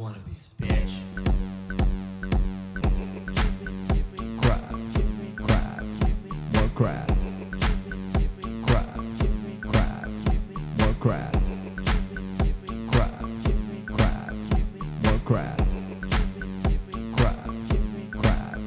wanna 0.00 0.18
be 0.20 0.32
bitch. 0.66 0.94
crap, 4.40 4.72
crap, 5.36 5.84
more 6.54 6.68
crap, 6.74 7.10
crap, 8.66 8.96
more 10.78 10.94
crap, 11.00 11.34
crap, 12.88 13.24
more 15.02 15.18
crap, 15.26 15.60
crap, 18.12 18.58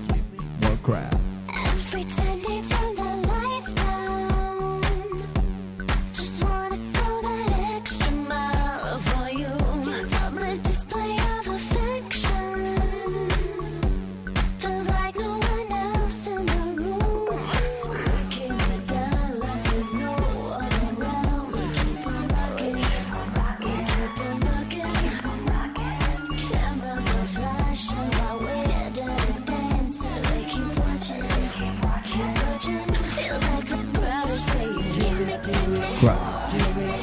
more 0.61 0.77
crap. 0.83 1.22
Crap! 36.03 36.51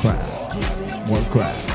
Crap! 0.03 1.07
more 1.09 1.23
crap! 1.31 1.70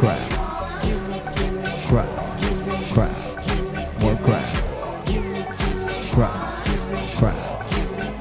Crap, 0.00 0.30
crap, 1.88 2.08
crap, 2.94 3.12
more 4.00 4.16
crap, 4.16 4.48
crap, 6.10 6.64
crap, 7.18 7.36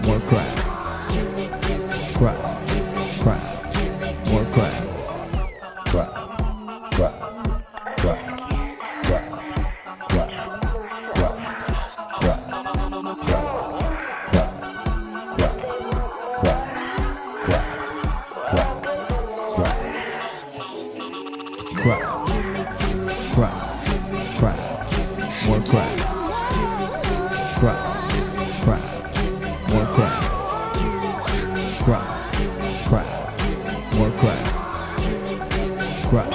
more 0.04 0.20
crap, 0.20 0.58
crap, 2.16 2.38
crap, 3.22 3.44
more 4.28 4.46
crap, 4.52 4.76
crap, 5.86 6.12
crap, 6.92 7.16
crap, 7.16 7.16
crap, 7.96 8.20
crap, 8.20 8.20
crap, 9.00 9.24
crap, 10.10 10.28
crap, 11.16 11.40
crap, 13.22 13.79
crack, 21.82 22.02
crack, 23.34 23.54
crack, 24.38 24.60
more 25.46 25.62
crack, 25.62 25.98
crack, 27.58 27.80
crack, 28.64 28.84
more 29.70 29.86
crack, 29.96 30.22
crack, 31.86 32.08
crack, 32.86 33.10
more 33.96 34.12
crack, 34.20 34.46
crack, 36.10 36.32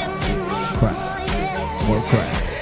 crack, 0.78 1.88
more 1.88 2.00
crack. 2.08 2.53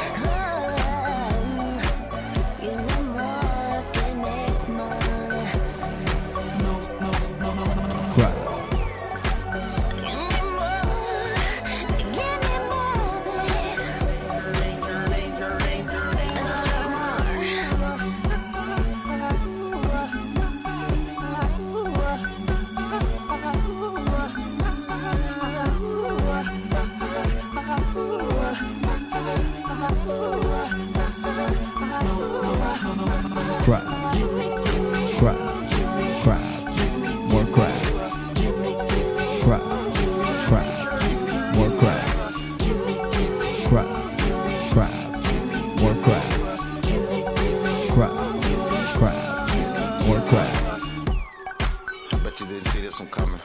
bet 52.32 52.40
you 52.40 52.46
didn't 52.46 52.68
see 52.68 52.80
this 52.80 52.98
one 52.98 53.08
coming. 53.10 53.40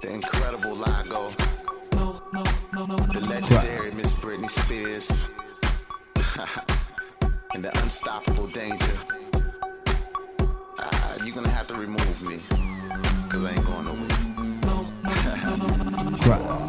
The 0.00 0.10
incredible 0.10 0.74
Lago. 0.74 1.30
The 1.90 3.20
legendary 3.28 3.92
Miss 3.92 4.12
Britney 4.14 4.50
Spears. 4.50 5.28
and 7.54 7.64
the 7.64 7.82
unstoppable 7.82 8.48
Danja. 8.48 8.96
Ah, 10.78 11.14
uh, 11.14 11.24
you're 11.24 11.34
gonna 11.34 11.48
have 11.50 11.66
to 11.68 11.74
remove 11.74 12.22
me. 12.22 12.38
Cause 13.28 13.44
I 13.44 13.52
ain't 13.52 13.64
going 13.64 13.84
nowhere. 13.84 14.08
right. 16.26 16.61